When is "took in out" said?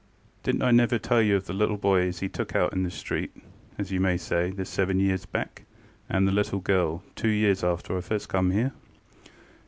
2.27-2.73